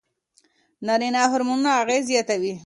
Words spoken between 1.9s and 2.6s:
زیاتوي.